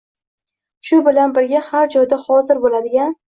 shu 0.89 0.99
bilan 1.07 1.35
birga, 1.35 1.61
har 1.67 1.93
joyda 1.97 2.21
hozir 2.25 2.63
bo‘ladigan 2.65 3.15